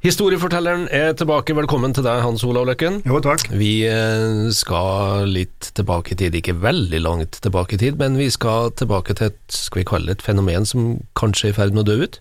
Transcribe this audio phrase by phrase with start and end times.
[0.00, 1.52] Historiefortelleren er tilbake.
[1.52, 3.02] Velkommen til deg, Hans Olav Løkken.
[3.04, 3.42] Jo, takk.
[3.52, 8.30] Vi eh, skal litt tilbake i tid, ikke veldig langt tilbake i tid, men vi
[8.32, 10.86] skal tilbake til et, skal vi kalle det et fenomen som
[11.20, 12.16] kanskje er i ferd med å dø ut?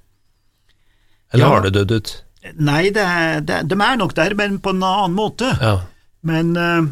[1.31, 1.53] Eller Ja.
[1.53, 2.11] har det dødd ut?
[2.59, 3.05] Nei, det,
[3.47, 5.47] det, de er nok der, men på en annen måte.
[5.61, 5.77] Ja.
[6.27, 6.83] Men uh,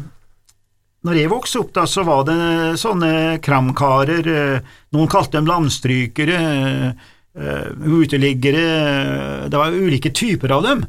[1.04, 2.38] når jeg vokste opp, da, så var det
[2.80, 3.12] sånne
[3.44, 4.24] kramkarer.
[4.24, 10.86] uh, noen kalte dem landstrykere, eh, uteliggere eh, Det var ulike typer av dem.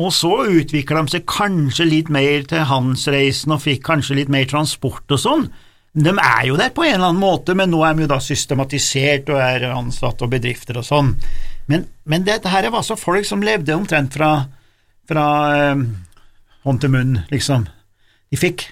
[0.00, 4.46] Og så utvikla de seg kanskje litt mer til handelsreisen og fikk kanskje litt mer
[4.48, 5.48] transport og sånn.
[5.90, 8.20] De er jo der på en eller annen måte, men nå er de jo da
[8.22, 11.16] systematisert og er ansatt og bedrifter og sånn.
[11.70, 14.30] Men, men dette her var så folk som levde omtrent fra,
[15.10, 15.82] fra eh,
[16.66, 17.66] hånd til munn, liksom.
[18.30, 18.68] De fikk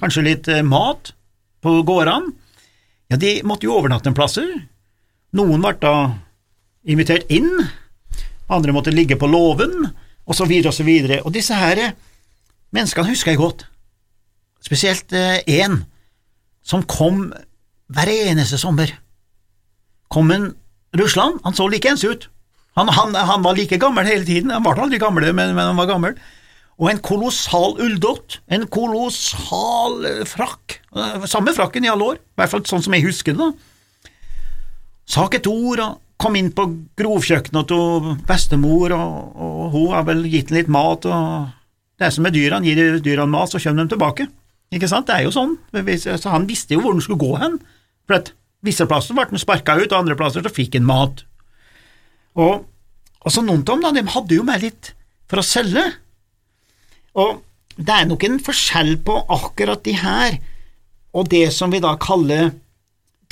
[0.00, 1.12] kanskje litt eh, mat
[1.60, 2.32] på gårdene.
[3.12, 4.48] Ja, de måtte jo overnatte en plasser.
[5.36, 5.94] Noen ble da
[6.88, 7.50] invitert inn,
[8.48, 9.90] andre måtte ligge på låven,
[10.28, 11.20] og så videre og så videre.
[11.24, 11.92] Og disse her eh,
[12.74, 13.66] menneskene husker jeg godt.
[14.64, 15.12] Spesielt
[15.48, 15.78] én
[16.66, 17.28] som kom
[17.88, 18.90] hver eneste sommer.
[20.12, 20.50] Kom en
[20.98, 22.26] Russland, han så likeens ut.
[22.76, 25.78] Han, han, han var like gammel hele tiden, han ble aldri gammel, men, men han
[25.78, 26.18] var gammel.
[26.78, 32.40] Og en kolossal ulldott, en kolossal eh, frakk, Eh, samme frakken i alle år, i
[32.40, 33.48] hvert fall sånn som jeg husker det.
[33.48, 34.12] da.
[35.08, 36.64] Saket ord, og kom inn på
[36.98, 41.54] grovkjøkkenet til bestemor, og, og hun har vel gitt ham litt mat, og
[41.98, 44.28] det er som med dyrene, gir dyrene mat, så kommer de tilbake.
[44.74, 45.56] Ikke sant, det er jo sånn,
[46.20, 47.56] så han visste jo hvor han skulle gå hen,
[48.08, 48.32] for at
[48.66, 51.22] visse plasser ble han sparka ut, og andre plasser så fikk han mat.
[52.38, 52.66] Og,
[53.22, 54.92] og så noen av dem, de hadde jo med litt
[55.30, 55.86] for å selge,
[57.18, 57.42] og
[57.78, 60.38] det er nok en forskjell på akkurat de her
[61.16, 62.50] og det som vi da kaller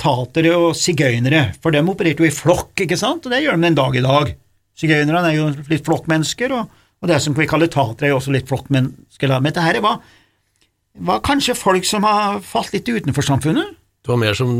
[0.01, 3.67] tatere og sigøynere, for de opererte jo i flokk, ikke sant, og det gjør de
[3.67, 4.35] den dag i dag.
[4.77, 6.69] Sigøynerne er jo litt flokkmennesker, og,
[7.01, 9.99] og det som vi kaller tatere er jo også litt flokkmennesker, men dette her var,
[11.09, 13.73] var kanskje folk som har falt litt utenfor samfunnet.
[14.05, 14.51] Det var mer som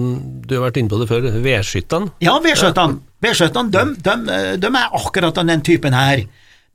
[0.44, 2.12] du har vært inne på det før, vedskyttene.
[2.26, 3.00] Ja, vedskytterne.
[3.24, 6.26] vedskjøttene de, de, de er akkurat av den typen her,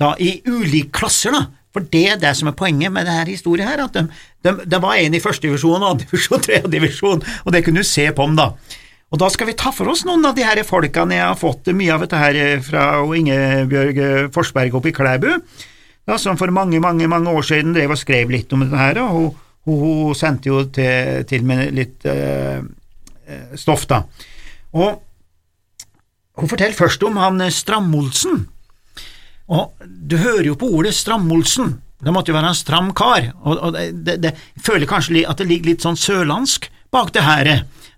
[0.00, 1.42] da, i ulike klasser, da.
[1.72, 4.04] For det er det som er poenget med denne historien her, at de,
[4.44, 7.88] de, det var en i første divisjon, andre divisjon, tredje divisjon, og det kunne du
[7.88, 8.50] se på dem, da.
[9.12, 11.68] Og da skal vi ta for oss noen av de her folkene jeg har fått
[11.76, 12.84] mye av dette her fra
[13.18, 15.30] Ingebjørg Forsberg oppe i Klæbu,
[16.08, 19.00] da, som for mange, mange mange år siden drev og skrev litt om dette her,
[19.04, 19.30] og hun,
[19.68, 22.60] hun, hun sendte jo til, til med litt eh,
[23.28, 24.02] eh, stoff, da.
[24.72, 25.02] Og
[26.40, 28.46] hun forteller først om han eh, Stram-Olsen.
[29.52, 33.58] Og du hører jo på ordet Stram-Olsen, det måtte jo være en stram kar, og,
[33.58, 37.50] og det, det, jeg føler kanskje at det ligger litt sånn sørlandsk bak det her,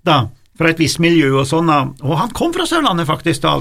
[0.05, 0.27] da,
[0.59, 1.81] fra et visst miljø og sånn, da.
[2.05, 3.55] og han kom fra Sørlandet faktisk, da.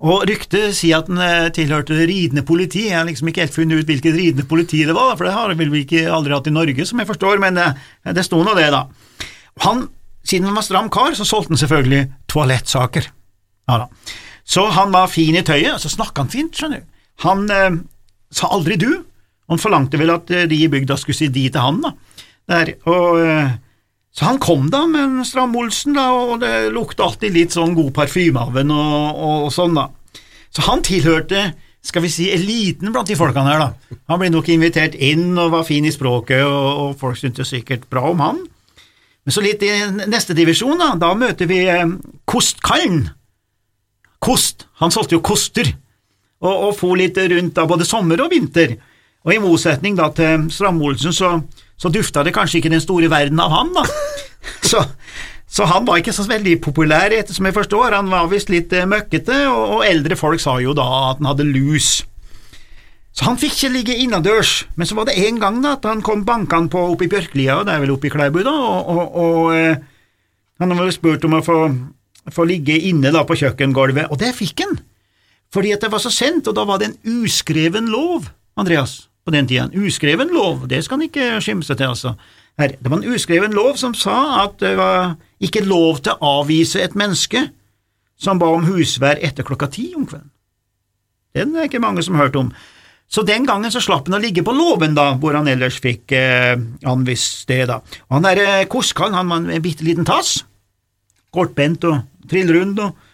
[0.00, 3.56] Og ryktet sier at han eh, tilhørte det ridende politi, jeg har liksom ikke helt
[3.56, 6.54] funnet ut hvilket ridende politi det var, for det har vi ikke aldri hatt i
[6.54, 7.66] Norge, som jeg forstår, men det,
[8.16, 8.86] det sto nå det, da.
[9.66, 9.84] Han,
[10.24, 13.10] siden han var stram kar, så solgte han selvfølgelig toalettsaker.
[13.68, 13.90] Ja da.
[14.50, 16.89] Så han var fin i tøyet, og så snakka han fint, skjønner du.
[17.24, 17.80] Han eh,
[18.32, 18.90] sa aldri du,
[19.50, 21.94] og han forlangte vel at eh, de i bygda skulle si de til han, da.
[22.50, 23.56] Der, og, eh,
[24.10, 27.92] så han kom da med en Stram-Olsen, da, og det lukta alltid litt sånn god
[27.94, 29.88] parfyme av og, og, og sånn, da.
[30.50, 31.52] Så han tilhørte,
[31.86, 33.98] skal vi si, eliten blant de folkene her, da.
[34.10, 37.86] Han ble nok invitert inn og var fin i språket, og, og folk syntes sikkert
[37.92, 38.42] bra om han.
[39.24, 39.70] Men så litt i
[40.10, 41.86] neste divisjon, da, da møter vi eh,
[42.28, 43.04] Kostkallen.
[44.20, 45.70] Kost, han solgte jo koster,
[46.40, 48.76] og, og for litt rundt da både sommer og vinter.
[49.26, 51.34] Og i motsetning da til Stram-Olsen, så,
[51.76, 53.86] så dufta det kanskje ikke den store verden av han, da.
[54.64, 54.80] Så,
[55.50, 57.92] så han var ikke så veldig populær, etter som jeg forstår.
[57.92, 61.28] Han var visst litt eh, møkkete, og, og eldre folk sa jo da at han
[61.28, 61.90] hadde lus.
[63.12, 66.00] Så han fikk ikke ligge innendørs, men så var det en gang da at han
[66.06, 68.92] kom bankende på oppe i Bjørklia, og det er vel oppe i Klæbu da, og,
[68.94, 69.82] og, og eh,
[70.62, 71.58] han var spurt om å få,
[72.32, 74.78] få ligge inne da på kjøkkengulvet, og det fikk han,
[75.54, 78.28] fordi at det var så sent, og da var det en uskreven lov,
[78.60, 82.14] Andreas, på den tida, en uskreven lov, det skal han ikke skimse til, altså.
[82.60, 86.34] Her, det var en uskreven lov som sa at det var ikke lov til å
[86.40, 87.46] avvise et menneske
[88.20, 90.28] som ba om husvær etter klokka ti om kvelden.
[91.36, 92.50] Den er ikke mange som har hørt om.
[93.10, 96.12] Så den gangen så slapp han å ligge på låven, da, hvor han ellers fikk
[96.14, 96.54] eh,
[96.86, 97.66] anvist sted.
[97.70, 97.80] da.
[98.06, 100.44] Og han der eh, Koskan, han var en bitte liten tass,
[101.34, 103.09] kortbent og trillrund og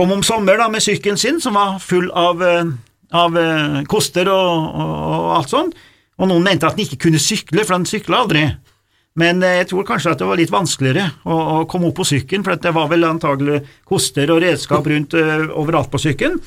[0.00, 2.72] kom om sommer da med sykkelen sin, som var full av, eh,
[3.12, 5.80] av eh, koster og, og, og alt sånt,
[6.20, 8.46] og noen mente at han ikke kunne sykle, for han sykla aldri.
[9.20, 12.06] Men eh, jeg tror kanskje at det var litt vanskeligere å, å komme opp på
[12.14, 16.38] sykkelen, for det var vel antagelig koster og redskap rundt uh, overalt på sykkelen.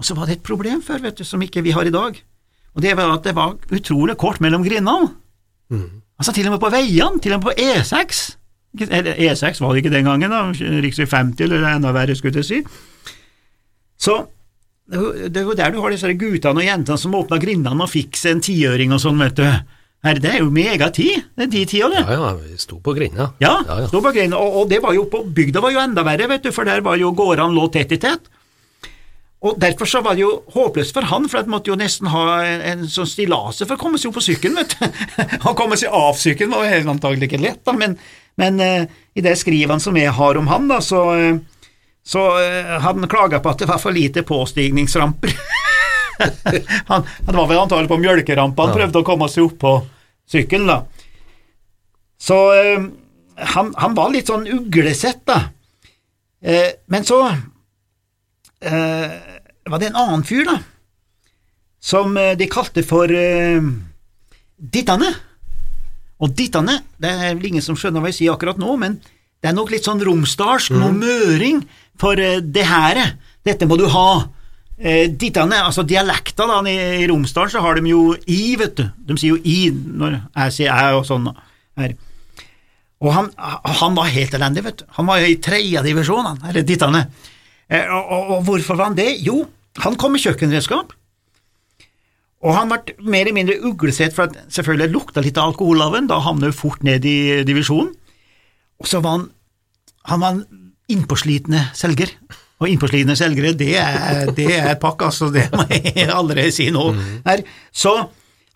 [0.00, 2.16] Og så var det et problem før, vet du, som ikke vi har i dag,
[2.74, 5.12] og det var at det var utrolig kort mellom grindene.
[5.68, 6.00] Mm.
[6.16, 8.24] Altså til og med på veiene, til og med på E6.
[8.88, 11.04] Eller E6 var det ikke den gangen, da, rv.
[11.04, 12.64] 50 eller enda verre, skulle jeg si.
[14.04, 14.18] Så
[14.90, 14.98] det
[15.40, 18.18] er jo- er der du har disse guttene og jentene som åpna grindene og fikk
[18.20, 19.46] seg en tiøring og sånn, vet du.
[20.04, 22.02] Her, det er jo megatid, det er de tida, det.
[22.04, 23.30] Ja, ja, vi sto på grinda.
[23.40, 23.86] Ja, ja, ja.
[23.88, 26.44] sto på grinda, og, og det var jo på bygda var jo enda verre, vet
[26.44, 28.28] du, for der var jo gårdene lå tett i tett.
[29.44, 32.42] Og Derfor så var det jo håpløst for han, for han måtte jo nesten ha
[32.44, 35.00] en, en sånn stilase for å komme seg opp på sykkelen, vet du.
[35.48, 37.96] Å komme seg av sykkelen var jo antagelig ikke lett, da, men,
[38.40, 38.86] men uh,
[39.16, 41.40] i det skrivet som jeg har om han, da, så, eh,
[42.04, 45.32] så eh, han klaga på at det var for lite påstigningsramper.
[46.90, 49.72] han, han var vel antagelig på mjølkerampa han prøvde å komme seg opp på
[50.30, 50.82] sykkelen, da.
[52.20, 52.84] Så eh,
[53.54, 55.40] han, han var litt sånn uglesett, da.
[56.44, 57.22] Eh, men så
[58.60, 59.16] eh,
[59.64, 60.58] var det en annen fyr, da,
[61.80, 63.64] som eh, de kalte for eh,
[64.56, 65.10] Dittane.
[66.20, 69.00] Og Dittane, det er vel ingen som skjønner hva jeg sier akkurat nå, men
[69.44, 71.58] det er nok litt sånn romsdalsk, noe møring,
[72.00, 72.96] for eh, det her,
[73.44, 74.24] dette må du ha.
[74.80, 78.86] Eh, dittane, altså dialekta da, i, Romsdalen så har de jo i, vet du.
[79.04, 81.28] De sier jo i når jeg sier jeg og sånn.
[81.76, 81.92] Her.
[83.04, 84.86] Og han, han var helt elendig, vet du.
[84.96, 87.02] Han var jo i tredje divisjon, han, eller dittane.
[87.68, 89.10] Eh, og, og, og hvorfor var han det?
[89.26, 89.42] Jo,
[89.84, 90.96] han kom med kjøkkenredskap.
[92.44, 96.00] Og han ble mer eller mindre uglesett, for at selvfølgelig lukta litt av alkohol av
[96.00, 97.92] en, da havner du fort ned i divisjonen.
[98.82, 99.30] Og så var han
[100.04, 100.44] han var en
[100.92, 102.12] innpåslitne selger.
[102.60, 106.90] Og innpåslitne selgere, det er, det er pakk, altså, det må jeg allerede si nå.
[107.24, 107.42] Her.
[107.72, 107.94] Så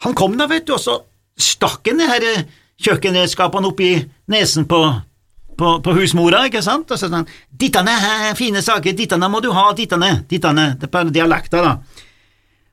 [0.05, 1.01] han kom da, vet du, og så
[1.39, 2.45] stakk han de her eh,
[2.85, 3.93] kjøkkenredskapene opp i
[4.31, 4.79] nesen på,
[5.59, 9.43] på, på husmora, ikke sant, og så sa han, dittane, eh, fine saker, dittane må
[9.45, 11.75] du ha, dittane, dittane, det er på dialekta da.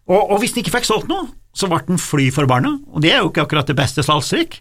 [0.06, 3.16] Og, og hvis han ikke fikk solgt noe, så ble han fly forbanna, og det
[3.16, 4.60] er jo ikke akkurat det beste salgstrykk.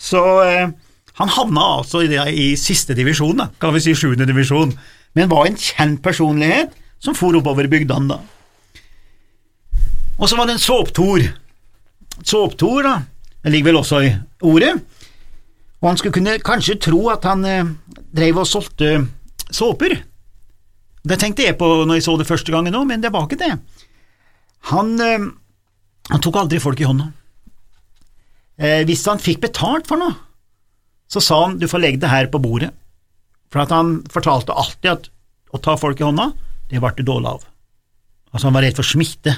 [0.00, 0.70] Så eh,
[1.18, 4.72] han havna altså i, i siste divisjon, da, kan vi si sjuende divisjon,
[5.18, 8.20] men var en kjent personlighet som for oppover bygdene, da.
[10.20, 11.24] Og så var det en såptor.
[12.20, 12.94] Såptor, da,
[13.40, 14.10] det ligger vel også i
[14.44, 14.74] ordet,
[15.80, 17.70] og han skulle kunne kanskje tro at han eh,
[18.12, 18.98] drev og solgte
[19.50, 19.96] såper.
[21.00, 23.40] Det tenkte jeg på når jeg så det første gangen òg, men det var ikke
[23.40, 23.54] det.
[24.68, 25.30] Han, eh,
[26.10, 27.08] han tok aldri folk i hånda.
[28.60, 30.12] Eh, hvis han fikk betalt for noe,
[31.10, 32.70] så sa han du får legge det her på bordet,
[33.50, 35.10] for han fortalte alltid at
[35.50, 36.30] å ta folk i hånda,
[36.70, 37.46] det ble du dårlig av.
[38.30, 39.34] Altså Han var redd for smitte.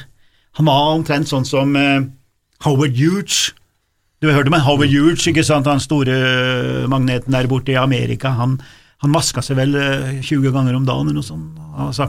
[0.58, 2.04] Han var omtrent sånn som uh,
[2.66, 3.54] Howard Hughes.
[4.20, 8.30] Du hørte meg, Howard Hughes, ikke sant, han store eh, magneten der borte i Amerika.
[8.38, 8.52] Han,
[9.02, 11.56] han vaska seg vel eh, 20 ganger om dagen eller noe sånt.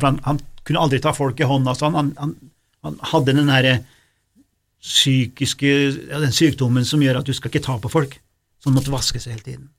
[0.03, 2.35] Han, han kunne aldri ta folk i hånda, så han, han,
[2.85, 3.69] han hadde den her
[4.83, 8.19] psykiske ja, den sykdommen som gjør at du skal ikke ta på folk,
[8.69, 9.69] han måtte vaske seg hele tiden.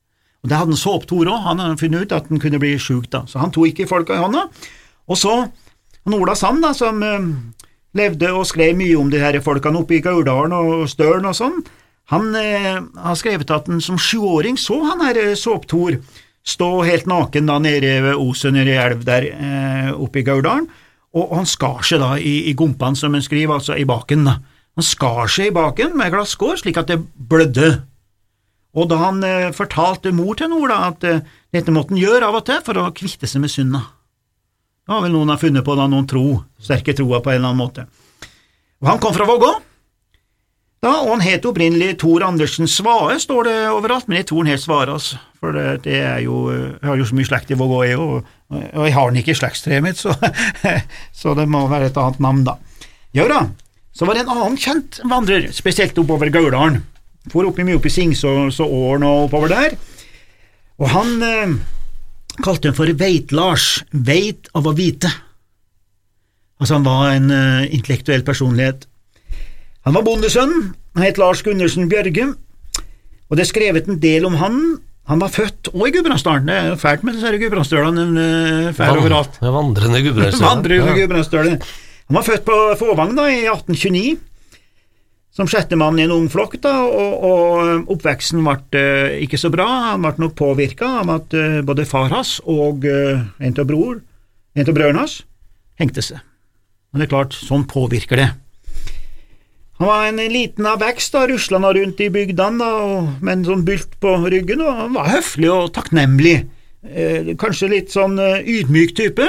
[0.45, 3.09] Og Det hadde en såptor òg, han hadde funnet ut at han kunne bli sjuk
[3.13, 4.45] da, så han tok ikke folka i hånda.
[5.09, 5.37] Og så
[6.05, 7.31] han Ola Sand, da, som eh,
[7.97, 11.63] levde og skrev mye om de her folkene oppe i Gauldalen og Stølen og sånn,
[12.13, 15.97] han eh, har skrevet at han som sjuåring så han her eh, såptor
[16.45, 20.69] stå helt naken da nede ved Oset, nede i elv der eh, oppe i Gauldalen,
[21.15, 24.27] og, og han skar seg da i, i gumpene, som han skriver, altså i baken.
[24.29, 24.37] da.
[24.77, 27.71] Han skar seg i baken med glasskår slik at det blødde.
[28.75, 31.23] Og da han eh, fortalte mor til Nord at eh,
[31.55, 33.85] dette måtte han gjøre av og til for å kvitte seg med synda.
[34.85, 37.53] Det har vel noen har funnet på da, noen tro, sterke troa på en eller
[37.53, 37.87] annen måte.
[38.83, 39.53] Og han kom fra Vågå,
[40.85, 44.53] da, og han het opprinnelig Tor Andersen Svae, står det overalt, men jeg tror han
[44.53, 47.79] het Svaras, for det, det er jo Jeg har jo så mye slekt i Vågå,
[47.89, 50.13] jeg, og, og jeg har den ikke i slektstreet mitt, så,
[51.23, 52.59] så det må være et annet navn, da.
[53.17, 53.47] Ja da,
[53.97, 56.83] så var det en annen kjent vandrer, spesielt oppover Gauldalen.
[57.33, 59.77] For oppi mye oppi Singsås og Åren og oppover der.
[60.83, 61.55] Og han eh,
[62.43, 65.11] kalte han for Veit-Lars, veit av å vite.
[66.61, 68.89] Altså, han var en eh, intellektuell personlighet.
[69.85, 72.31] Han var bondesønn, han het Lars Gundersen Bjørge,
[73.29, 74.61] og det er skrevet en del om han.
[75.11, 78.97] Han var født òg i Gudbrandsdalen, det er jo fælt med disse Gudbrandsdølene, uh, fær
[78.97, 79.37] overalt.
[79.43, 80.47] Ja, Vandrende gudbrandsdøl.
[80.47, 81.59] Vandrende Gudbrandsdølen.
[82.09, 84.15] Han var født på Fåvang da, i 1829,
[85.35, 89.67] som sjettemann i en ung flokk, da, og, og oppveksten ble eh, ikke så bra.
[89.91, 93.99] Han ble nok påvirka av at eh, både far hans og eh, en av bror
[94.55, 95.25] brødrene hans,
[95.83, 96.23] hengte seg.
[96.93, 98.29] Men det er klart, sånn påvirker det.
[99.81, 102.69] Han var en liten av vekst, rusla rundt i bygdene
[103.19, 106.37] med en sånn bylt på ryggen, og han var høflig og takknemlig,
[107.43, 109.27] kanskje litt sånn ydmyk type,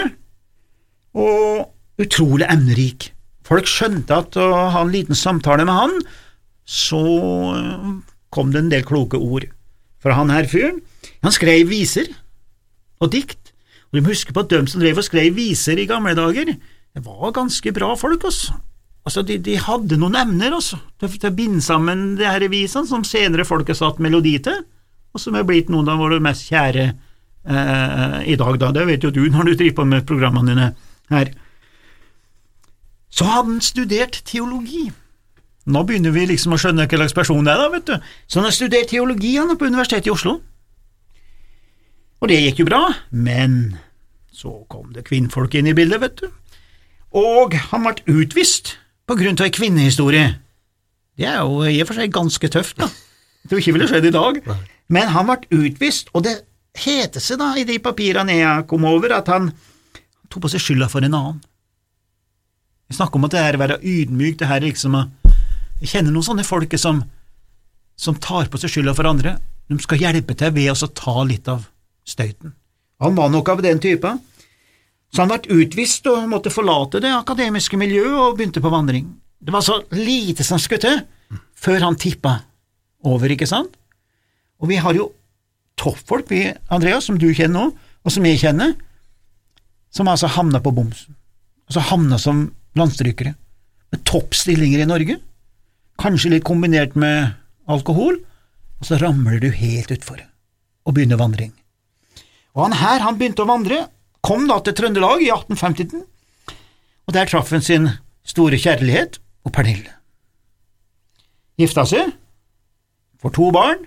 [1.17, 3.09] og utrolig emnerik.
[3.45, 5.97] Folk skjønte at å ha en liten samtale med han,
[6.65, 7.01] så
[7.53, 7.89] eh,
[8.33, 9.45] kom det en del kloke ord
[10.01, 10.81] fra han her fyren.
[11.25, 12.09] Han skrev viser
[13.03, 13.53] og dikt,
[13.89, 16.55] og du må huske på at de som drev og skrev viser i gamle dager,
[16.95, 18.55] det var ganske bra folk, altså.
[19.05, 22.89] Altså, de, de hadde noen emner, altså, til, til å binde sammen de her visene,
[22.89, 24.63] som senere folk har satt melodi til,
[25.13, 28.71] og som er blitt noen av våre mest kjære eh, i dag, da.
[28.73, 30.71] Det vet jo du når du driver på med programmene dine
[31.13, 31.29] her.
[33.15, 34.89] Så hadde han studert teologi.
[35.65, 38.11] Nå begynner vi liksom å skjønne hva slags person det er, da, vet du.
[38.27, 40.37] Så han har studert teologi han på Universitetet i Oslo.
[42.21, 42.81] Og det gikk jo bra,
[43.11, 43.77] men
[44.35, 46.27] så kom det kvinnfolk inn i bildet, vet du.
[47.15, 48.75] Og han ble utvist
[49.07, 50.27] på grunn av ei kvinnehistorie.
[51.15, 52.89] Det er jo i og for seg ganske tøft, da.
[53.45, 54.39] Jeg tror ikke det ville skjedd i dag.
[54.91, 56.35] Men han ble utvist, og det
[56.75, 59.53] heter seg da i de papirene jeg kom over, at han
[60.27, 61.43] tok på seg skylda for en annen.
[62.87, 65.05] Vi snakker om at det her å være ydmyk, det her liksom å
[65.81, 67.01] Jeg kjenner noen sånne folk som,
[67.99, 69.35] som tar på seg skylda for andre.
[69.67, 71.65] De skal hjelpe til ved å ta litt av
[72.07, 72.53] støyten.
[73.03, 74.21] Han var nok av den typen.
[75.11, 79.09] Så han ble utvist og måtte forlate det akademiske miljøet og begynte på vandring.
[79.39, 81.03] Det var så lite som skulle til
[81.59, 82.37] før han tippa
[83.05, 83.75] over, ikke sant?
[84.63, 85.09] Og vi har jo
[85.79, 88.75] toppfolk, vi, Andreas, som du kjenner nå, og som jeg kjenner,
[89.91, 91.15] som altså havna på bomsen.
[91.67, 92.47] Altså havna som
[92.79, 93.35] landstrykere,
[93.91, 95.17] med toppstillinger i Norge,
[96.01, 97.35] kanskje litt kombinert med
[97.71, 98.19] alkohol,
[98.79, 100.19] og så ramler du helt utfor
[100.85, 101.53] og begynner vandring.
[102.55, 103.85] Og han her, han begynte å vandre,
[104.25, 106.03] kom da til Trøndelag i 1850,
[107.05, 107.89] og der traff han sin
[108.25, 109.91] store kjærlighet og Pernille.
[111.59, 112.09] Gifta seg,
[113.21, 113.85] får to barn,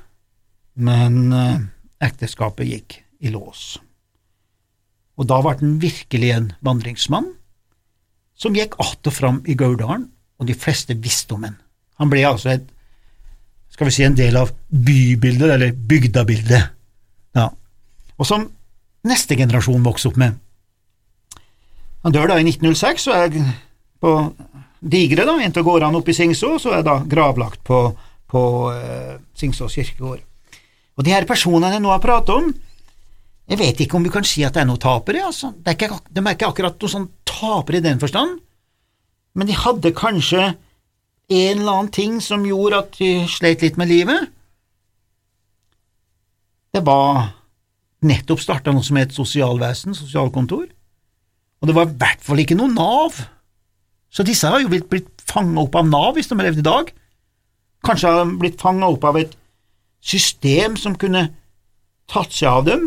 [0.79, 1.59] men eh,
[2.07, 3.77] ekteskapet gikk i lås.
[5.19, 7.33] Og da ble han virkelig en vandringsmann,
[8.39, 11.57] som gikk att og fram i Gauldalen, og de fleste visste om ham.
[11.99, 12.67] Han ble altså et,
[13.75, 16.71] skal vi si, en del av bybildet, eller bygdabildet.
[17.35, 17.49] Ja.
[18.19, 18.47] Og som
[19.07, 20.39] neste generasjon vokste opp med.
[22.07, 23.55] Han dør da i 1906, og er
[23.99, 24.15] på
[24.79, 27.81] Digre, da, inntil av gårdene oppe i Singså, så er da gravlagt på,
[28.31, 30.23] på uh, Singsås kirkegård.
[30.99, 32.53] Og de her personene jeg nå har pratet om,
[33.49, 35.55] jeg vet ikke om vi kan si at det er noen tapere, altså.
[35.65, 38.41] Er ikke, de er ikke akkurat noen sånn tapere i den forstand,
[39.39, 40.43] men de hadde kanskje
[41.29, 44.29] en eller annen ting som gjorde at de slet litt med livet.
[46.77, 47.35] Det var
[48.05, 50.69] nettopp starta noe som het sosialvesen, sosialkontor,
[51.59, 53.17] og det var i hvert fall ikke noe Nav.
[54.13, 56.69] Så disse har jo blitt, blitt fanga opp av Nav hvis de har levd i
[56.69, 56.93] dag.
[57.85, 59.35] Kanskje har de blitt fanga opp av et
[60.05, 61.31] system som kunne
[62.09, 62.87] tatt seg av dem,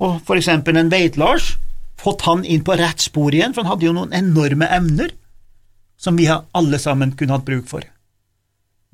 [0.00, 1.54] og for eksempel en Veit-Lars,
[2.00, 5.12] fått han inn på rett spor igjen, for han hadde jo noen enorme evner
[6.00, 7.84] som vi alle sammen kunne hatt bruk for.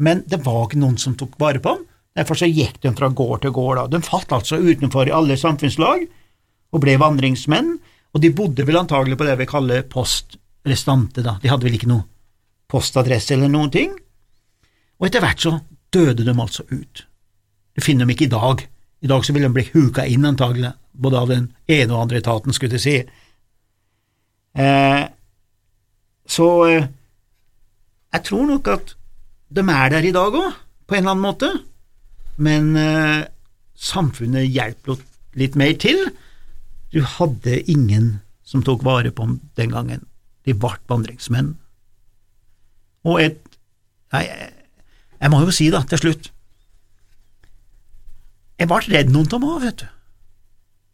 [0.03, 1.85] Men det var ikke noen som tok vare på ham,
[2.17, 3.79] derfor så gikk de fra gård til gård.
[3.79, 3.87] Da.
[3.95, 6.03] De falt altså utenfor i alle samfunnslag
[6.75, 7.77] og ble vandringsmenn,
[8.17, 11.37] og de bodde vel antagelig på det vi kaller postrestante, da.
[11.43, 12.09] De hadde vel ikke noe
[12.67, 13.93] postadresse eller noen ting.
[14.99, 15.53] Og etter hvert så
[15.95, 17.05] døde de altså ut.
[17.77, 18.65] Du finner dem ikke i dag.
[19.05, 22.21] I dag så vil de bli huka inn, antagelig, både av den ene og andre
[22.23, 22.97] etaten, skulle jeg si.
[24.57, 25.03] Eh,
[26.27, 26.89] så eh,
[28.17, 28.95] jeg tror nok at
[29.57, 30.53] de er der i dag òg,
[30.87, 31.51] på en eller annen måte,
[32.37, 33.27] men eh,
[33.77, 35.01] samfunnet hjelper
[35.37, 36.01] litt mer til.
[36.95, 40.07] Du hadde ingen som tok vare på dem den gangen.
[40.47, 41.57] De ble vandringsmenn.
[43.07, 43.43] Og et
[44.15, 44.53] Nei, jeg,
[45.19, 46.29] jeg må jo si da, til slutt
[48.61, 49.89] Jeg ble redd noen av dem òg, vet du.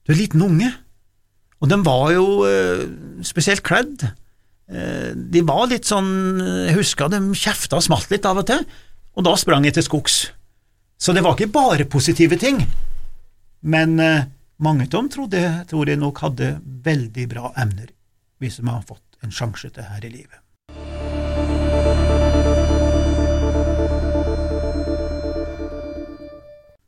[0.03, 0.71] Du er liten unge,
[1.63, 2.85] og de var jo eh,
[3.27, 4.03] spesielt kledd.
[4.67, 8.65] Eh, de var litt sånn Jeg husker de kjefta og smalt litt av og til,
[9.15, 10.19] og da sprang jeg til skogs.
[10.99, 12.61] Så det var ikke bare positive ting,
[13.63, 14.29] men eh,
[14.63, 16.55] mange av dem trodde, tror jeg nok hadde
[16.87, 17.91] veldig bra emner,
[18.43, 20.42] hvis de har fått en sjanse til her i livet.